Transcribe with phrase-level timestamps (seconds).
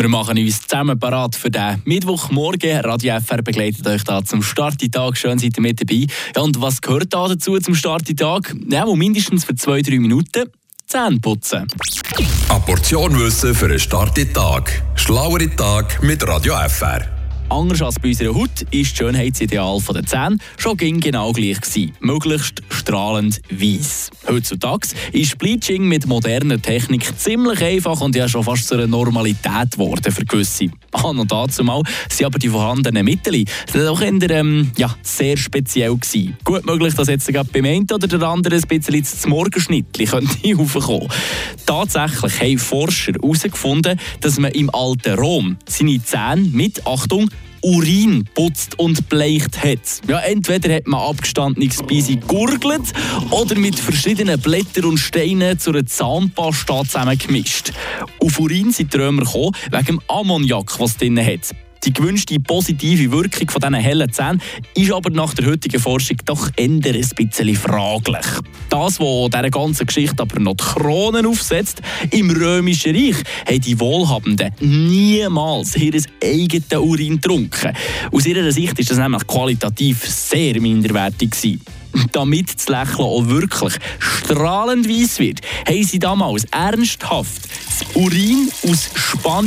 [0.00, 2.82] Wir machen uns zusammen parat für den Mittwochmorgen.
[2.82, 5.16] Radio FR begleitet euch da zum Starttag.
[5.16, 6.06] Schön seid ihr mit dabei.
[6.36, 8.54] Ja, und was gehört da dazu zum Starttag?
[8.70, 10.44] Ja, wo mindestens für zwei, drei Minuten
[10.86, 11.66] Zähne putzen.
[12.48, 14.82] Eine Portion Wissen für einen Starttag.
[14.94, 17.17] Schlauere Tag mit Radio FR.
[17.50, 21.92] Anders als bei unserer Haut ist das Schönheitsideal der Zähne schon genau gleich gewesen.
[22.00, 24.10] Möglichst strahlend weiß.
[24.28, 29.72] Heutzutage ist Bleaching mit moderner Technik ziemlich einfach und ja schon fast zu einer Normalität
[29.72, 30.68] geworden für gewisse.
[30.92, 35.96] An und dazu mal sind aber die vorhandenen Mittel doch eher, ähm, ja, sehr speziell
[35.96, 36.36] gewesen.
[36.44, 40.56] Gut möglich, dass jetzt gerade beim einen oder der andere ein bisschen das Morgenschnittli könnte
[40.58, 41.08] aufkommen.
[41.64, 47.30] Tatsächlich haben Forscher herausgefunden, dass man im alten Rom seine Zähne mit, Achtung,
[47.62, 49.80] Urin putzt und bleicht hat.
[50.06, 52.92] Ja, entweder hat man abgestandenes Bisi gurgelt
[53.30, 57.72] oder mit verschiedenen Blättern und Steinen zu einer Zahnpasta zusammengemischt.
[58.20, 61.54] Auf Urin sind die gekommen, wegen Ammoniak, was drin hat.
[61.84, 64.42] Die gewünschte positive Wirkung von diesen hellen Zähnen
[64.74, 68.26] ist aber nach der heutigen Forschung doch eher ein bisschen fraglich.
[68.68, 73.78] Das, was dieser ganzen Geschichte aber noch die Kronen aufsetzt, im Römischen Reich haben die
[73.78, 77.72] Wohlhabenden niemals ihr eigenes Urin getrunken.
[78.12, 81.58] Aus ihrer Sicht ist das nämlich qualitativ sehr minderwertig.
[82.12, 87.42] Damit das Lächeln auch wirklich strahlend weiß wird, haben sie damals ernsthaft
[87.78, 89.46] das Urin aus Spanien